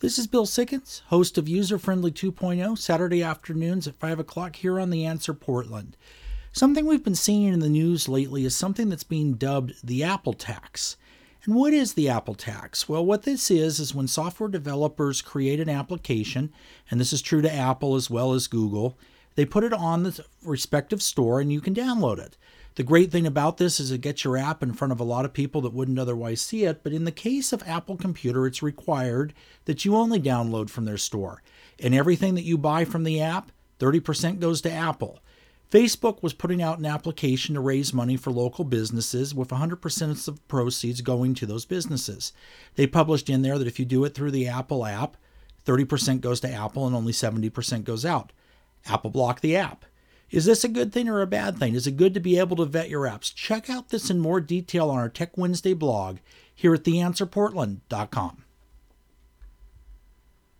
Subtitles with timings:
[0.00, 4.78] This is Bill Sickens, host of User Friendly 2.0, Saturday afternoons at 5 o'clock here
[4.78, 5.96] on The Answer Portland.
[6.52, 10.34] Something we've been seeing in the news lately is something that's being dubbed the Apple
[10.34, 10.96] tax.
[11.44, 12.88] And what is the Apple tax?
[12.88, 16.52] Well, what this is, is when software developers create an application,
[16.92, 18.96] and this is true to Apple as well as Google,
[19.38, 22.36] they put it on the respective store and you can download it.
[22.74, 25.24] The great thing about this is it gets your app in front of a lot
[25.24, 28.64] of people that wouldn't otherwise see it, but in the case of Apple Computer, it's
[28.64, 29.32] required
[29.66, 31.40] that you only download from their store.
[31.78, 35.20] And everything that you buy from the app, 30% goes to Apple.
[35.70, 40.48] Facebook was putting out an application to raise money for local businesses with 100% of
[40.48, 42.32] proceeds going to those businesses.
[42.74, 45.16] They published in there that if you do it through the Apple app,
[45.64, 48.32] 30% goes to Apple and only 70% goes out.
[48.86, 49.84] Apple blocked the app.
[50.30, 51.74] Is this a good thing or a bad thing?
[51.74, 53.34] Is it good to be able to vet your apps?
[53.34, 56.18] Check out this in more detail on our Tech Wednesday blog
[56.54, 58.44] here at theanswerportland.com.